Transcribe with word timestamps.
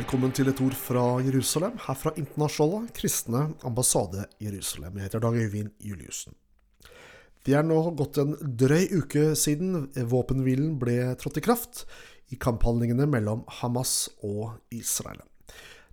Velkommen 0.00 0.30
til 0.32 0.48
et 0.48 0.60
ord 0.64 0.72
fra 0.80 1.00
Jerusalem, 1.20 1.74
her 1.84 1.96
fra 1.98 2.10
Internasjonale 2.16 2.88
kristne 2.96 3.40
ambassade 3.68 4.22
Jerusalem. 4.40 4.94
Jeg 4.96 5.10
heter 5.10 5.20
Dag 5.20 5.34
Øyvind 5.36 5.74
Juliussen. 5.84 6.32
Det 7.44 7.52
er 7.58 7.66
nå 7.66 7.76
gått 7.98 8.16
en 8.22 8.32
drøy 8.40 8.86
uke 8.96 9.26
siden 9.36 9.90
våpenhvilen 10.08 10.78
ble 10.80 10.96
trådt 11.20 11.42
i 11.42 11.44
kraft 11.44 11.82
i 12.32 12.40
kamphandlingene 12.40 13.04
mellom 13.12 13.44
Hamas 13.60 14.08
og 14.24 14.56
Israel. 14.72 15.20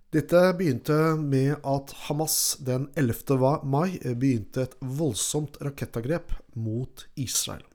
Dette 0.08 0.40
begynte 0.56 0.96
med 1.20 1.58
at 1.60 1.92
Hamas 2.06 2.56
den 2.64 2.88
11. 2.96 3.36
mai 3.68 3.98
begynte 4.08 4.70
et 4.70 4.78
voldsomt 4.80 5.60
rakettangrep 5.60 6.32
mot 6.56 7.04
Israel. 7.20 7.66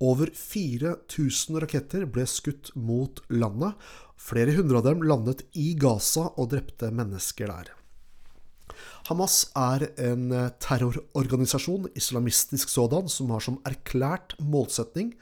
Over 0.00 0.30
4000 0.32 1.60
raketter 1.60 2.06
ble 2.08 2.24
skutt 2.28 2.72
mot 2.74 3.20
landet. 3.28 3.76
Flere 4.20 4.54
hundre 4.56 4.80
av 4.80 4.88
dem 4.88 5.04
landet 5.04 5.44
i 5.52 5.74
Gaza 5.76 6.30
og 6.40 6.50
drepte 6.54 6.88
mennesker 6.94 7.52
der. 7.52 7.74
Hamas 9.10 9.42
er 9.58 9.88
en 10.00 10.28
terrororganisasjon, 10.62 11.90
islamistisk 11.98 12.72
sådan, 12.72 13.08
som 13.12 13.32
har 13.34 13.44
som 13.44 13.60
erklært 13.68 14.36
målsetning 14.40 15.14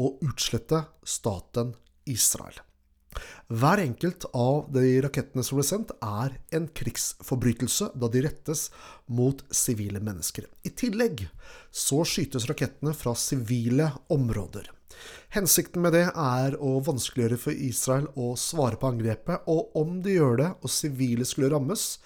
å 0.00 0.14
utslette 0.24 0.84
staten 1.04 1.74
Israel. 2.08 2.60
Hver 3.52 3.82
enkelt 3.82 4.24
av 4.32 4.70
de 4.72 5.02
rakettene 5.04 5.42
som 5.44 5.58
ble 5.58 5.64
sendt, 5.66 5.90
er 6.00 6.38
en 6.56 6.70
krigsforbrytelse, 6.72 7.90
da 8.00 8.08
de 8.08 8.22
rettes 8.24 8.70
mot 9.12 9.42
sivile 9.52 10.00
mennesker. 10.00 10.46
I 10.64 10.70
tillegg 10.72 11.26
så 11.68 11.98
skytes 12.08 12.46
rakettene 12.48 12.94
fra 12.96 13.12
sivile 13.18 13.90
områder. 14.14 14.70
Hensikten 15.36 15.84
med 15.84 15.92
det 15.98 16.06
er 16.08 16.56
å 16.64 16.78
vanskeliggjøre 16.86 17.40
for 17.42 17.66
Israel 17.66 18.08
å 18.16 18.30
svare 18.40 18.78
på 18.80 18.88
angrepet, 18.94 19.44
og 19.44 19.76
om 19.76 19.98
de 20.00 20.16
gjør 20.16 20.40
det, 20.40 20.48
og 20.62 20.72
sivile 20.72 21.28
skulle 21.28 21.52
rammes, 21.52 21.98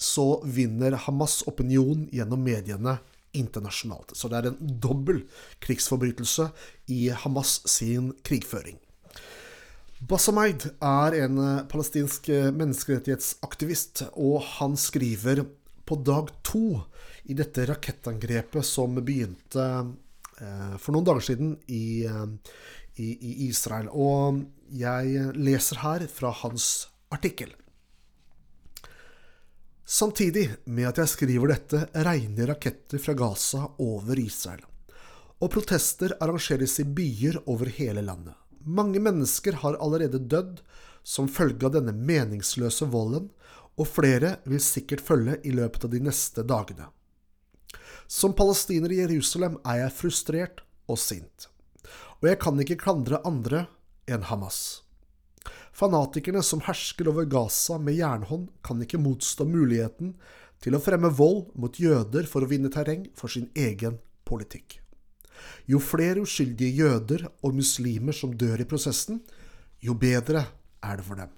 så 0.00 0.38
vinner 0.56 0.96
Hamas 1.04 1.42
opinion 1.50 2.08
gjennom 2.16 2.40
mediene 2.48 2.96
internasjonalt. 3.36 4.16
Så 4.16 4.32
det 4.32 4.40
er 4.40 4.50
en 4.54 4.74
dobbel 4.80 5.20
krigsforbrytelse 5.66 6.48
i 6.96 7.10
Hamas 7.12 7.58
sin 7.68 8.14
krigføring. 8.24 8.80
Basamaid 10.02 10.66
er 10.82 11.14
en 11.22 11.38
palestinsk 11.70 12.28
menneskerettighetsaktivist, 12.56 14.02
og 14.18 14.42
han 14.58 14.74
skriver 14.76 15.44
på 15.86 15.98
dag 16.02 16.32
to 16.42 16.80
i 17.30 17.36
dette 17.36 17.64
rakettangrepet 17.70 18.66
som 18.66 18.98
begynte 18.98 19.68
for 20.34 20.90
noen 20.92 21.06
dager 21.06 21.24
siden 21.24 21.54
i, 21.70 22.02
i, 22.04 23.06
i 23.06 23.32
Israel. 23.46 23.88
Og 23.92 24.42
jeg 24.74 25.30
leser 25.38 25.80
her 25.84 26.06
fra 26.10 26.34
hans 26.42 26.68
artikkel. 27.14 27.54
Samtidig 29.84 30.48
med 30.64 30.88
at 30.88 31.02
jeg 31.02 31.12
skriver 31.12 31.54
dette, 31.54 31.86
regner 32.06 32.54
raketter 32.54 32.98
fra 32.98 33.14
Gaza 33.16 33.66
over 33.84 34.18
Israel. 34.18 34.64
Og 35.44 35.50
protester 35.52 36.16
arrangeres 36.24 36.78
i 36.80 36.88
byer 36.88 37.42
over 37.52 37.68
hele 37.78 38.02
landet. 38.04 38.34
Mange 38.64 39.00
mennesker 39.00 39.60
har 39.60 39.76
allerede 39.76 40.18
dødd 40.18 40.62
som 41.04 41.28
følge 41.28 41.68
av 41.68 41.74
denne 41.76 41.92
meningsløse 41.92 42.88
volden, 42.88 43.28
og 43.76 43.90
flere 43.90 44.38
vil 44.48 44.62
sikkert 44.62 45.02
følge 45.04 45.38
i 45.44 45.52
løpet 45.52 45.84
av 45.84 45.92
de 45.92 46.00
neste 46.00 46.44
dagene. 46.46 46.88
Som 48.06 48.36
palestiner 48.36 48.92
i 48.92 49.00
Jerusalem 49.02 49.58
er 49.66 49.82
jeg 49.82 49.96
frustrert 49.98 50.62
og 50.88 51.00
sint, 51.00 51.48
og 52.20 52.28
jeg 52.30 52.40
kan 52.40 52.60
ikke 52.60 52.78
klandre 52.80 53.20
andre 53.26 53.66
enn 54.08 54.24
Hamas. 54.30 54.84
Fanatikerne 55.74 56.44
som 56.46 56.62
hersker 56.64 57.10
over 57.10 57.26
Gaza 57.26 57.80
med 57.82 57.98
jernhånd, 57.98 58.46
kan 58.62 58.80
ikke 58.80 59.00
motstå 59.02 59.48
muligheten 59.48 60.14
til 60.62 60.76
å 60.76 60.80
fremme 60.80 61.10
vold 61.12 61.50
mot 61.58 61.80
jøder 61.80 62.28
for 62.30 62.44
å 62.44 62.48
vinne 62.48 62.70
terreng 62.72 63.08
for 63.18 63.32
sin 63.32 63.50
egen 63.58 63.98
politikk. 64.24 64.83
Jo 65.70 65.80
flere 65.82 66.24
uskyldige 66.24 66.84
jøder 66.84 67.26
og 67.42 67.56
muslimer 67.56 68.16
som 68.16 68.34
dør 68.36 68.62
i 68.62 68.68
prosessen, 68.68 69.22
jo 69.84 69.96
bedre 69.98 70.46
er 70.84 71.00
det 71.00 71.06
for 71.06 71.20
dem. 71.20 71.32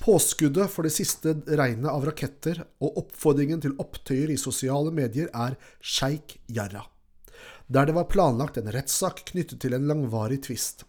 Påskuddet 0.00 0.72
for 0.72 0.86
det 0.86 0.94
siste 0.94 1.36
regnet 1.46 1.86
av 1.90 2.06
raketter 2.08 2.64
og 2.82 2.98
oppfordringen 3.04 3.60
til 3.62 3.76
opptøyer 3.82 4.32
i 4.34 4.40
sosiale 4.40 4.90
medier 4.94 5.30
er 5.30 5.54
Sheikh 5.78 6.40
Jarrah, 6.50 6.88
der 7.68 7.86
det 7.86 7.94
var 7.94 8.10
planlagt 8.10 8.58
en 8.58 8.72
rettssak 8.74 9.22
knyttet 9.30 9.62
til 9.62 9.76
en 9.76 9.86
langvarig 9.90 10.42
tvist. 10.48 10.82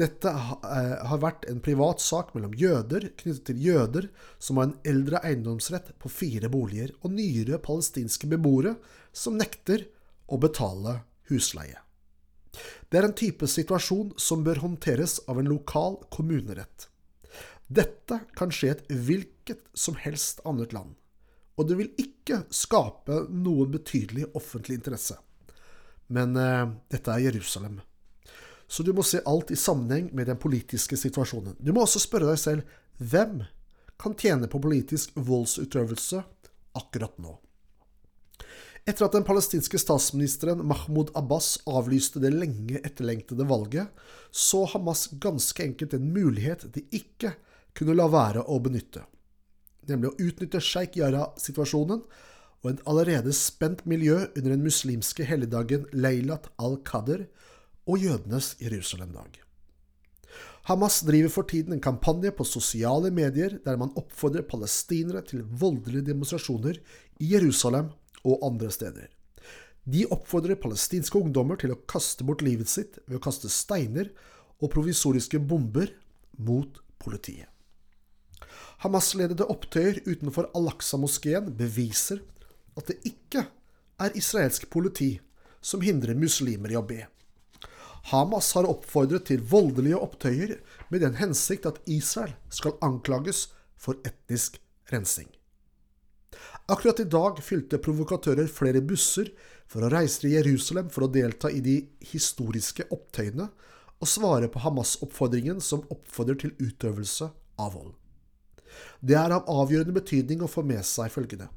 Dette 0.00 0.30
har 0.32 1.20
vært 1.20 1.44
en 1.50 1.60
privat 1.62 2.00
sak 2.00 2.32
mellom 2.34 2.54
jøder 2.56 3.10
knyttet 3.20 3.44
til 3.50 3.60
jøder 3.66 4.08
som 4.40 4.58
har 4.58 4.70
en 4.70 4.78
eldre 4.88 5.20
eiendomsrett 5.28 5.92
på 6.00 6.10
fire 6.10 6.48
boliger, 6.52 6.94
og 7.04 7.12
nyere 7.12 7.60
palestinske 7.62 8.30
beboere 8.32 8.78
som 9.12 9.36
nekter 9.36 9.84
å 10.32 10.40
betale 10.40 11.02
husleie. 11.32 11.80
Det 12.88 13.00
er 13.00 13.08
en 13.08 13.16
type 13.16 13.48
situasjon 13.48 14.12
som 14.20 14.44
bør 14.44 14.60
håndteres 14.62 15.18
av 15.28 15.40
en 15.40 15.48
lokal 15.48 15.96
kommunerett. 16.12 16.88
Dette 17.72 18.18
kan 18.36 18.52
skje 18.52 18.68
i 18.68 18.72
et 18.74 18.90
hvilket 19.06 19.62
som 19.72 19.96
helst 19.96 20.42
annet 20.48 20.74
land, 20.76 20.92
og 21.56 21.68
det 21.68 21.78
vil 21.78 21.92
ikke 22.00 22.42
skape 22.52 23.22
noen 23.32 23.72
betydelig 23.72 24.28
offentlig 24.36 24.80
interesse. 24.80 25.16
Men 26.12 26.36
eh, 26.36 26.68
dette 26.92 27.14
er 27.14 27.24
Jerusalem. 27.30 27.80
Så 28.68 28.84
du 28.84 28.92
må 28.96 29.04
se 29.04 29.20
alt 29.28 29.50
i 29.52 29.56
sammenheng 29.56 30.10
med 30.16 30.28
den 30.28 30.38
politiske 30.40 30.96
situasjonen. 30.96 31.56
Du 31.60 31.72
må 31.72 31.84
også 31.84 32.00
spørre 32.00 32.30
deg 32.30 32.40
selv 32.40 32.78
hvem 33.00 33.42
kan 34.00 34.16
tjene 34.18 34.48
på 34.50 34.60
politisk 34.62 35.16
voldsutøvelse 35.16 36.22
akkurat 36.80 37.18
nå? 37.20 37.34
Etter 38.82 39.06
at 39.06 39.14
den 39.14 39.22
palestinske 39.22 39.78
statsministeren 39.78 40.64
Mahmoud 40.66 41.12
Abbas 41.14 41.54
avlyste 41.70 42.18
det 42.22 42.32
lenge 42.34 42.80
etterlengtede 42.82 43.46
valget, 43.46 43.92
så 44.34 44.64
Hamas 44.72 45.06
ganske 45.22 45.62
enkelt 45.62 45.94
en 45.94 46.08
mulighet 46.10 46.66
de 46.74 46.82
ikke 46.90 47.36
kunne 47.78 47.94
la 47.94 48.08
være 48.10 48.42
å 48.42 48.58
benytte, 48.64 49.04
nemlig 49.86 50.10
å 50.10 50.26
utnytte 50.26 50.60
Sheikh 50.60 50.98
Jarrah-situasjonen 50.98 52.02
og 52.62 52.68
en 52.72 52.82
allerede 52.90 53.30
spent 53.38 53.86
miljø 53.86 54.18
under 54.24 54.50
den 54.50 54.66
muslimske 54.66 55.30
helligdagen 55.30 55.86
Leilat 55.94 56.50
al-Qadr 56.58 57.28
og 57.86 58.02
jødenes 58.02 58.56
Jerusalem-dag. 58.62 59.38
Hamas 60.66 61.00
driver 61.06 61.30
for 61.30 61.46
tiden 61.46 61.74
en 61.74 61.82
kampanje 61.82 62.34
på 62.34 62.46
sosiale 62.46 63.14
medier 63.14 63.60
der 63.62 63.78
man 63.78 63.94
oppfordrer 63.98 64.46
palestinere 64.46 65.22
til 65.26 65.46
voldelige 65.46 66.10
demonstrasjoner 66.10 66.78
i 67.22 67.34
Jerusalem 67.34 67.90
og 68.24 68.42
andre 68.46 68.70
steder. 68.72 69.08
De 69.84 70.04
oppfordrer 70.14 70.60
palestinske 70.62 71.18
ungdommer 71.18 71.58
til 71.58 71.74
å 71.74 71.80
kaste 71.90 72.24
bort 72.26 72.44
livet 72.46 72.70
sitt 72.70 73.00
ved 73.08 73.18
å 73.18 73.24
kaste 73.24 73.50
steiner 73.50 74.12
og 74.62 74.70
provisoriske 74.74 75.40
bomber 75.42 75.90
mot 76.38 76.78
politiet. 77.02 77.48
Hamas-ledede 78.82 79.46
opptøyer 79.50 80.00
utenfor 80.06 80.48
Al-Aqsa-moskeen 80.58 81.50
beviser 81.58 82.22
at 82.78 82.88
det 82.90 82.98
ikke 83.06 83.46
er 84.02 84.16
israelsk 84.18 84.68
politi 84.70 85.16
som 85.62 85.82
hindrer 85.82 86.18
muslimer 86.18 86.72
i 86.72 86.78
å 86.78 86.86
be. 86.86 87.04
Hamas 88.10 88.50
har 88.56 88.66
oppfordret 88.66 89.28
til 89.30 89.44
voldelige 89.46 90.00
opptøyer 90.02 90.56
med 90.90 91.04
den 91.04 91.18
hensikt 91.20 91.68
at 91.70 91.78
Israel 91.86 92.34
skal 92.50 92.78
anklages 92.82 93.48
for 93.78 93.98
etnisk 94.06 94.58
rensing. 94.90 95.30
Akkurat 96.70 97.00
i 97.00 97.08
dag 97.10 97.40
fylte 97.42 97.80
provokatører 97.82 98.46
flere 98.46 98.80
busser 98.86 99.32
for 99.70 99.82
å 99.82 99.90
reise 99.90 100.22
til 100.22 100.36
Jerusalem 100.36 100.92
for 100.94 101.06
å 101.06 101.10
delta 101.10 101.50
i 101.50 101.58
de 101.64 101.80
historiske 102.12 102.86
opptøyene 102.94 103.48
og 104.02 104.10
svare 104.10 104.50
på 104.50 104.62
Hamas-oppfordringen 104.62 105.58
som 105.62 105.82
oppfordrer 105.90 106.38
til 106.38 106.54
utøvelse 106.62 107.28
av 107.58 107.74
vold. 107.74 107.92
Det 109.02 109.18
er 109.18 109.34
av 109.34 109.50
avgjørende 109.50 109.96
betydning 109.98 110.42
å 110.42 110.50
få 110.50 110.62
med 110.66 110.86
seg 110.86 111.10
følgende. 111.12 111.50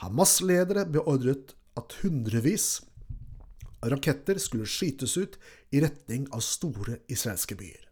Hamas-ledere 0.00 0.86
beordret 0.88 1.52
at 1.78 2.00
hundrevis 2.00 2.80
av 3.82 3.92
raketter 3.92 4.40
skulle 4.40 4.68
skytes 4.68 5.18
ut 5.20 5.36
i 5.72 5.84
retning 5.84 6.24
av 6.32 6.40
store 6.44 7.02
israelske 7.12 7.56
byer. 7.58 7.91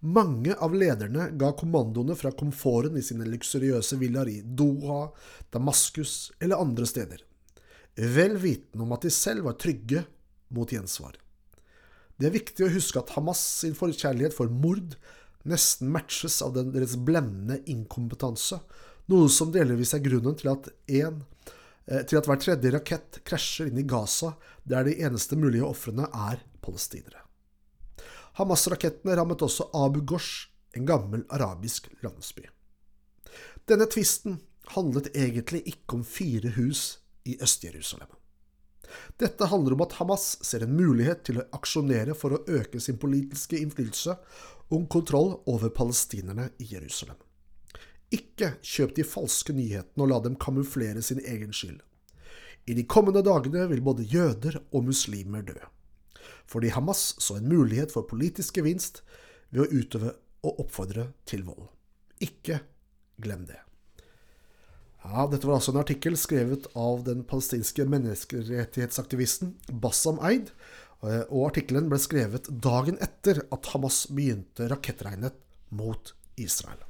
Mange 0.00 0.56
av 0.62 0.74
lederne 0.74 1.30
ga 1.38 1.52
kommandoene 1.58 2.16
fra 2.18 2.32
komforten 2.36 2.98
i 2.98 3.04
sine 3.04 3.26
luksuriøse 3.28 3.98
villaer 4.00 4.32
i 4.32 4.40
Doha, 4.42 5.10
Damaskus 5.54 6.32
eller 6.40 6.62
andre 6.62 6.88
steder, 6.88 7.22
vel 7.96 8.36
vitende 8.40 8.84
om 8.84 8.96
at 8.96 9.06
de 9.06 9.12
selv 9.14 9.48
var 9.48 9.58
trygge 9.60 10.04
mot 10.54 10.72
gjensvar. 10.72 11.16
Det 12.16 12.30
er 12.30 12.36
viktig 12.38 12.64
å 12.64 12.72
huske 12.72 13.00
at 13.00 13.12
Hamas 13.16 13.42
sin 13.60 13.76
forkjærlighet 13.76 14.36
for 14.36 14.48
mord 14.52 14.96
nesten 15.46 15.90
matches 15.92 16.40
av 16.42 16.54
deres 16.56 16.96
blendende 16.96 17.60
inkompetanse, 17.70 18.58
noe 19.12 19.28
som 19.30 19.52
delvis 19.54 19.94
er 19.94 20.02
grunnen 20.04 20.34
til 20.38 20.50
at, 20.50 20.70
en, 21.02 21.20
til 21.86 22.18
at 22.18 22.26
hver 22.26 22.40
tredje 22.42 22.72
rakett 22.74 23.20
krasjer 23.28 23.70
inn 23.70 23.78
i 23.82 23.86
Gaza, 23.86 24.34
der 24.64 24.88
de 24.88 24.96
eneste 25.06 25.38
mulige 25.38 25.68
ofrene 25.68 26.08
er 26.10 26.42
palestinere. 26.64 27.25
Hamas-rakettene 28.36 29.16
rammet 29.16 29.42
også 29.42 29.70
Abu 29.74 30.02
Ghosh, 30.04 30.50
en 30.76 30.84
gammel 30.86 31.24
arabisk 31.32 31.88
landsby. 32.04 32.44
Denne 33.68 33.86
tvisten 33.88 34.40
handlet 34.74 35.08
egentlig 35.16 35.62
ikke 35.70 35.98
om 35.98 36.04
fire 36.04 36.52
hus 36.58 36.98
i 37.24 37.38
Øst-Jerusalem. 37.40 38.10
Dette 39.18 39.48
handler 39.50 39.74
om 39.74 39.82
at 39.86 39.96
Hamas 39.98 40.26
ser 40.46 40.62
en 40.62 40.76
mulighet 40.76 41.24
til 41.26 41.40
å 41.40 41.46
aksjonere 41.56 42.14
for 42.14 42.36
å 42.36 42.42
øke 42.46 42.80
sin 42.80 43.00
politiske 43.02 43.58
innflytelse 43.58 44.18
og 44.70 44.84
kontroll 44.92 45.38
over 45.50 45.72
palestinerne 45.74 46.50
i 46.62 46.68
Jerusalem. 46.74 47.16
Ikke 48.14 48.52
kjøp 48.62 48.94
de 48.98 49.06
falske 49.06 49.54
nyhetene 49.56 50.04
og 50.04 50.12
la 50.12 50.20
dem 50.22 50.36
kamuflere 50.38 51.02
sin 51.02 51.22
egen 51.24 51.56
skyld. 51.56 51.80
I 52.66 52.74
de 52.74 52.84
kommende 52.86 53.22
dagene 53.26 53.66
vil 53.70 53.82
både 53.82 54.06
jøder 54.06 54.60
og 54.72 54.86
muslimer 54.90 55.42
dø. 55.46 55.56
Fordi 56.46 56.70
Hamas 56.74 57.14
så 57.22 57.38
en 57.38 57.48
mulighet 57.50 57.92
for 57.94 58.06
politisk 58.08 58.60
gevinst 58.60 59.02
ved 59.50 59.66
å 59.66 59.82
utøve 59.82 60.14
og 60.46 60.66
oppfordre 60.66 61.10
til 61.26 61.44
vold. 61.46 61.68
Ikke 62.22 62.60
glem 63.22 63.46
det. 63.48 63.60
Ja, 65.06 65.26
Dette 65.30 65.46
var 65.46 65.60
altså 65.60 65.74
en 65.74 65.82
artikkel 65.82 66.16
skrevet 66.18 66.66
av 66.74 67.04
den 67.06 67.22
palestinske 67.28 67.86
menneskerettighetsaktivisten 67.90 69.54
Bassam 69.82 70.18
Eid. 70.26 70.50
Eh, 71.04 71.22
og 71.28 71.52
artikkelen 71.52 71.90
ble 71.90 72.00
skrevet 72.02 72.48
dagen 72.50 72.98
etter 73.04 73.44
at 73.54 73.70
Hamas 73.74 74.06
begynte 74.10 74.66
rakettregnet 74.72 75.36
mot 75.76 76.14
Israel. 76.40 76.80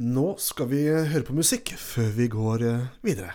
Nå 0.00 0.34
skal 0.40 0.70
vi 0.72 0.84
høre 0.88 1.24
på 1.26 1.36
musikk 1.36 1.74
før 1.80 2.14
vi 2.16 2.30
går 2.32 2.64
eh, 2.68 2.88
videre. 3.04 3.34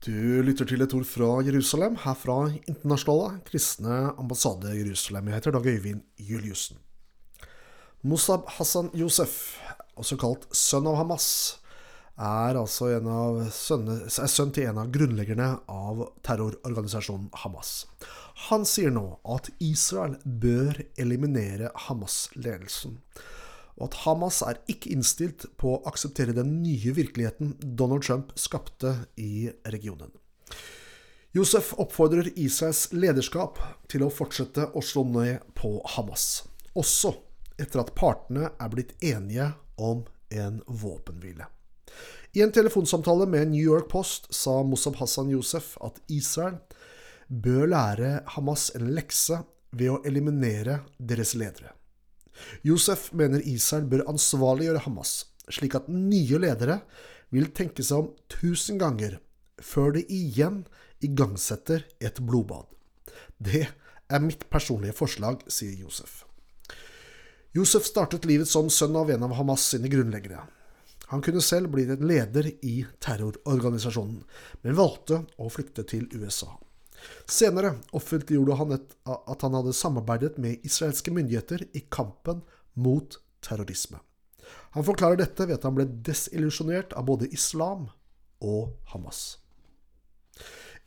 Du 0.00 0.40
lytter 0.40 0.64
til 0.64 0.80
et 0.80 0.94
ord 0.96 1.04
fra 1.04 1.26
Jerusalem, 1.44 1.98
her 2.00 2.14
fra 2.16 2.34
Internasjonale 2.56 3.42
kristne 3.44 3.96
ambassade 4.16 4.70
Jerusalem. 4.72 5.26
Jeg 5.28 5.34
heter 5.34 5.52
Dag 5.52 5.66
Øyvind 5.66 6.00
Juliussen. 6.16 6.78
Mossab 8.00 8.48
Hassan 8.48 8.88
Josef, 8.96 9.58
også 10.00 10.16
kalt 10.16 10.46
sønn 10.56 10.88
av 10.88 10.96
Hamas, 11.02 11.26
er 12.16 12.56
altså 12.56 12.88
av 12.96 13.42
sønne, 13.52 13.98
er 14.08 14.32
sønn 14.32 14.54
til 14.56 14.70
en 14.70 14.80
av 14.80 14.88
grunnleggerne 14.94 15.50
av 15.68 16.00
terrororganisasjonen 16.24 17.28
Hamas. 17.42 17.84
Han 18.48 18.64
sier 18.64 18.96
nå 18.96 19.04
at 19.28 19.52
Israel 19.60 20.16
bør 20.24 20.80
eliminere 20.96 21.74
Hamas-ledelsen 21.90 22.96
og 23.80 23.88
at 23.88 24.02
Hamas 24.04 24.42
er 24.44 24.60
ikke 24.70 24.92
innstilt 24.92 25.46
på 25.60 25.74
å 25.74 25.82
akseptere 25.88 26.36
den 26.36 26.58
nye 26.60 26.92
virkeligheten 26.96 27.54
Donald 27.60 28.04
Trump 28.04 28.34
skapte 28.38 28.92
i 29.16 29.48
regionen. 29.72 30.12
Josef 31.32 31.72
oppfordrer 31.78 32.28
Israels 32.34 32.88
lederskap 32.92 33.60
til 33.88 34.04
å 34.04 34.10
fortsette 34.12 34.66
å 34.74 34.82
slå 34.84 35.04
ned 35.08 35.46
på 35.56 35.78
Hamas, 35.94 36.42
også 36.74 37.14
etter 37.60 37.84
at 37.84 37.94
partene 37.96 38.50
er 38.50 38.72
blitt 38.72 38.96
enige 39.00 39.52
om 39.80 40.04
en 40.34 40.60
våpenhvile. 40.66 41.46
I 42.36 42.44
en 42.44 42.52
telefonsamtale 42.54 43.26
med 43.26 43.50
New 43.50 43.62
York 43.62 43.88
Post 43.90 44.28
sa 44.34 44.60
Mossab 44.62 45.00
Hassan 45.00 45.32
Josef 45.32 45.72
at 45.82 45.98
Israel 46.10 46.60
bør 47.26 47.66
lære 47.72 48.12
Hamas 48.36 48.68
en 48.74 48.90
lekse 48.94 49.40
ved 49.70 49.90
å 49.90 50.00
eliminere 50.06 50.80
deres 50.98 51.34
ledere. 51.38 51.72
Josef 52.66 53.10
mener 53.16 53.42
Israel 53.46 53.88
bør 53.90 54.06
ansvarliggjøre 54.10 54.84
Hamas, 54.86 55.14
slik 55.50 55.76
at 55.78 55.88
nye 55.90 56.40
ledere 56.40 56.80
vil 57.34 57.50
tenke 57.56 57.84
seg 57.86 58.04
om 58.04 58.10
tusen 58.32 58.80
ganger 58.80 59.18
før 59.60 59.94
de 59.96 60.04
igjen 60.08 60.64
igangsetter 61.04 61.84
et 62.00 62.20
blodbad. 62.24 62.66
Det 63.38 63.66
er 64.10 64.24
mitt 64.24 64.46
personlige 64.52 64.96
forslag, 64.96 65.44
sier 65.48 65.76
Josef. 65.78 66.24
Josef 67.56 67.86
startet 67.88 68.26
livet 68.30 68.48
som 68.48 68.70
sønn 68.70 68.96
av 68.98 69.10
en 69.10 69.26
av 69.26 69.34
Hamas 69.38 69.64
sine 69.72 69.90
grunnleggere. 69.90 70.44
Han 71.10 71.22
kunne 71.26 71.42
selv 71.42 71.72
bli 71.72 71.88
en 71.90 72.04
leder 72.06 72.46
i 72.62 72.84
terrororganisasjonen, 73.02 74.20
men 74.62 74.78
valgte 74.78 75.24
å 75.42 75.50
flykte 75.50 75.82
til 75.90 76.06
USA. 76.14 76.52
Senere 77.30 77.76
offentliggjorde 77.96 78.58
han 78.58 78.76
et, 78.76 78.94
at 79.06 79.42
han 79.46 79.56
hadde 79.56 79.74
samarbeidet 79.76 80.38
med 80.42 80.64
israelske 80.66 81.12
myndigheter 81.14 81.64
i 81.76 81.84
kampen 81.92 82.42
mot 82.74 83.18
terrorisme. 83.44 84.00
Han 84.74 84.86
forklarer 84.86 85.20
dette 85.20 85.46
ved 85.46 85.58
at 85.58 85.66
han 85.66 85.76
ble 85.76 85.86
desillusjonert 86.06 86.94
av 86.98 87.06
både 87.08 87.30
islam 87.34 87.88
og 88.40 88.74
Hamas. 88.92 89.38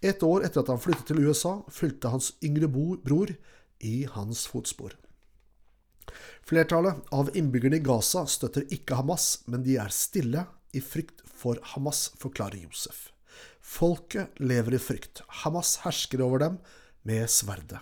Et 0.03 0.19
år 0.25 0.43
etter 0.43 0.63
at 0.63 0.71
han 0.73 0.81
flyttet 0.83 1.07
til 1.07 1.23
USA, 1.23 1.61
fulgte 1.71 2.11
hans 2.11 2.33
yngre 2.43 2.67
bror 2.67 3.31
i 3.79 3.95
hans 4.11 4.43
fotspor. 4.51 4.97
Flertallet 6.43 6.99
av 7.15 7.31
innbyggerne 7.39 7.79
i 7.79 7.83
Gaza 7.83 8.25
støtter 8.27 8.67
ikke 8.75 8.97
Hamas, 8.99 9.45
men 9.47 9.63
de 9.63 9.77
er 9.79 9.93
stille 9.95 10.43
i 10.75 10.81
frykt 10.83 11.23
for 11.23 11.59
Hamas, 11.71 12.09
forklarer 12.19 12.59
Josef. 12.65 13.13
Folket 13.63 14.39
lever 14.43 14.75
i 14.75 14.81
frykt. 14.81 15.23
Hamas 15.43 15.77
hersker 15.85 16.21
over 16.21 16.43
dem 16.43 16.59
med 17.07 17.29
sverdet. 17.31 17.79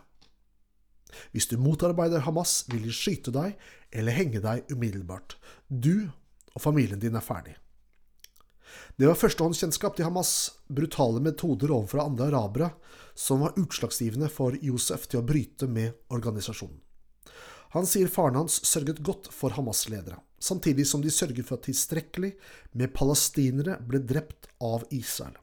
Hvis 1.34 1.50
du 1.52 1.58
motarbeider 1.60 2.24
Hamas, 2.24 2.62
vil 2.72 2.86
de 2.86 2.94
skyte 2.96 3.34
deg 3.36 3.58
eller 3.92 4.16
henge 4.16 4.40
deg 4.44 4.70
umiddelbart. 4.72 5.36
Du 5.68 6.08
og 6.54 6.64
familien 6.64 7.02
din 7.02 7.18
er 7.18 7.26
ferdig. 7.26 7.58
Det 8.96 9.08
var 9.08 9.18
førstehåndskjennskap 9.20 9.98
til 9.98 10.08
Hamas' 10.08 10.54
brutale 10.72 11.20
metoder 11.24 11.74
overfor 11.74 12.06
andre 12.06 12.30
arabere 12.30 12.70
som 13.18 13.44
var 13.44 13.58
utslagsgivende 13.60 14.30
for 14.32 14.56
Josef 14.64 15.10
til 15.12 15.20
å 15.20 15.28
bryte 15.28 15.68
med 15.68 15.98
organisasjonen. 16.14 16.80
Han 17.72 17.88
sier 17.88 18.12
faren 18.12 18.36
hans 18.36 18.58
sørget 18.68 19.00
godt 19.04 19.30
for 19.32 19.56
Hamas-ledere, 19.56 20.20
samtidig 20.40 20.86
som 20.88 21.04
de 21.04 21.12
sørget 21.12 21.48
for 21.48 21.60
at 21.60 21.70
tilstrekkelig 21.70 22.34
med 22.76 22.92
palestinere 22.96 23.78
ble 23.88 24.04
drept 24.04 24.50
av 24.60 24.84
Israel. 24.92 25.38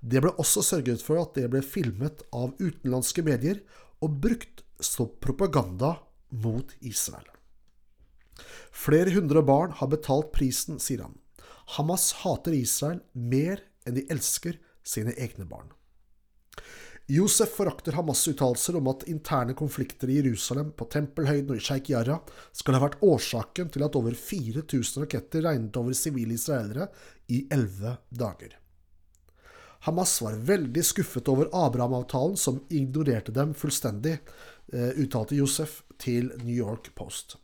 Det 0.00 0.22
ble 0.24 0.32
også 0.40 0.64
sørget 0.64 1.04
for 1.04 1.20
at 1.22 1.34
det 1.38 1.48
ble 1.52 1.62
filmet 1.64 2.24
av 2.34 2.54
utenlandske 2.60 3.24
medier 3.26 3.62
og 4.04 4.18
brukt 4.22 4.64
som 4.82 5.10
propaganda 5.22 5.96
mot 6.44 6.72
Israel. 6.80 7.28
Flere 8.76 9.14
hundre 9.14 9.40
barn 9.46 9.72
har 9.78 9.88
betalt 9.92 10.34
prisen, 10.36 10.80
sier 10.82 11.06
han. 11.06 11.16
Hamas 11.76 12.12
hater 12.22 12.54
Israel 12.54 13.00
mer 13.12 13.62
enn 13.86 13.96
de 13.96 14.04
elsker 14.12 14.60
sine 14.86 15.14
egne 15.16 15.48
barn. 15.48 15.72
Josef 17.06 17.52
forakter 17.54 17.94
Hamas' 17.94 18.24
uttalelser 18.32 18.76
om 18.80 18.88
at 18.90 19.04
interne 19.06 19.54
konflikter 19.54 20.10
i 20.10 20.18
Jerusalem, 20.18 20.72
på 20.74 20.88
Tempelhøyden 20.90 21.52
og 21.54 21.60
i 21.60 21.62
Sheikh 21.62 21.92
Jarrah 21.92 22.24
skal 22.50 22.74
ha 22.74 22.82
vært 22.82 22.98
årsaken 23.06 23.70
til 23.70 23.86
at 23.86 23.98
over 23.98 24.16
4000 24.18 25.04
raketter 25.04 25.46
regnet 25.46 25.78
over 25.78 25.94
sivile 25.94 26.34
israelere 26.34 26.88
i 27.30 27.44
elleve 27.54 27.94
dager. 28.10 28.58
Hamas 29.84 30.20
var 30.22 30.38
veldig 30.48 30.84
skuffet 30.84 31.28
over 31.28 31.50
Abraham-avtalen, 31.52 32.36
som 32.36 32.62
ignorerte 32.68 33.32
dem 33.32 33.54
fullstendig, 33.54 34.18
eh, 34.72 34.94
uttalte 34.96 35.36
Josef 35.36 35.82
til 35.98 36.32
New 36.42 36.54
York 36.54 36.94
Post. 36.94 37.36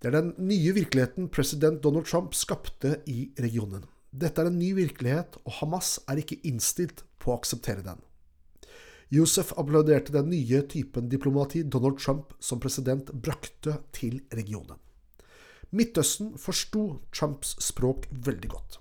Det 0.00 0.08
er 0.08 0.20
den 0.20 0.34
nye 0.38 0.72
virkeligheten 0.76 1.28
president 1.28 1.82
Donald 1.82 2.06
Trump 2.06 2.34
skapte 2.34 3.00
i 3.06 3.30
regionen. 3.38 3.84
Dette 4.12 4.40
er 4.40 4.46
en 4.50 4.58
ny 4.58 4.72
virkelighet, 4.76 5.36
og 5.44 5.52
Hamas 5.60 5.98
er 6.08 6.20
ikke 6.20 6.40
innstilt 6.44 7.02
på 7.18 7.32
å 7.32 7.38
akseptere 7.40 7.82
den. 7.84 8.00
Josef 9.08 9.52
applauderte 9.56 10.12
den 10.12 10.30
nye 10.30 10.62
typen 10.66 11.08
diplomati 11.08 11.62
Donald 11.62 11.98
Trump 11.98 12.34
som 12.40 12.60
president 12.60 13.12
brakte 13.12 13.78
til 13.94 14.20
regionen. 14.34 14.80
Midtøsten 15.70 16.34
forsto 16.38 17.00
Trumps 17.14 17.54
språk 17.62 18.06
veldig 18.10 18.50
godt. 18.50 18.80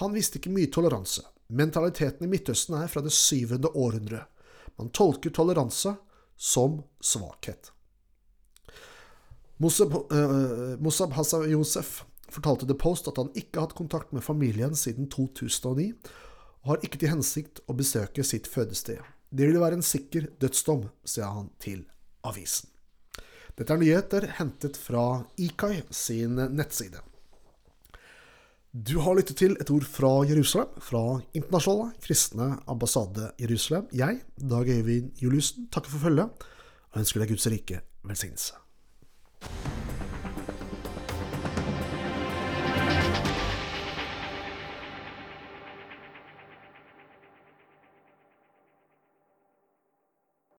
Han 0.00 0.14
visste 0.14 0.38
ikke 0.38 0.52
mye 0.52 0.70
toleranse. 0.72 1.24
Mentaliteten 1.48 2.26
i 2.26 2.30
Midtøsten 2.30 2.76
er 2.76 2.90
fra 2.92 3.00
det 3.04 3.14
syvende 3.16 3.70
århundre. 3.72 4.26
Man 4.76 4.92
tolker 4.94 5.32
toleranse 5.34 5.94
som 6.36 6.82
svakhet. 7.00 7.72
Mossab, 9.58 9.94
uh, 10.12 11.10
Hassan 11.16 11.50
Josef 11.50 12.04
fortalte 12.30 12.66
The 12.66 12.76
Post 12.78 13.08
at 13.08 13.16
han 13.18 13.32
ikke 13.34 13.58
har 13.58 13.66
hatt 13.66 13.78
kontakt 13.78 14.12
med 14.12 14.22
familien 14.22 14.76
siden 14.76 15.08
2009, 15.10 15.92
og 16.62 16.74
har 16.74 16.84
ikke 16.84 17.00
til 17.00 17.10
hensikt 17.10 17.62
å 17.66 17.74
besøke 17.74 18.22
sitt 18.26 18.46
fødested. 18.46 19.00
Det 19.30 19.48
ville 19.48 19.62
være 19.62 19.80
en 19.80 19.84
sikker 19.84 20.28
dødsdom, 20.40 20.86
sier 21.04 21.32
han 21.32 21.50
til 21.62 21.82
avisen. 22.28 22.70
Dette 23.58 23.74
er 23.74 23.82
nyheter 23.82 24.28
hentet 24.38 24.78
fra 24.78 25.24
Ikai 25.42 25.82
sin 25.90 26.38
nettside. 26.38 27.02
Du 28.68 28.98
har 29.00 29.16
lyttet 29.16 29.38
til 29.40 29.54
et 29.56 29.70
ord 29.72 29.84
fra 29.88 30.10
Jerusalem, 30.28 30.74
fra 30.84 31.00
Internasjonale 31.32 31.94
kristne 32.04 32.50
ambassade 32.68 33.30
Jerusalem. 33.40 33.86
Jeg, 33.96 34.20
Dag 34.36 34.68
Øyvind 34.68 35.16
Juliussen, 35.22 35.70
takker 35.72 35.88
for 35.88 36.04
følget 36.04 36.44
og 36.92 37.00
ønsker 37.00 37.24
deg 37.24 37.32
Guds 37.32 37.48
rike 37.48 37.80
velsignelse. 38.04 38.67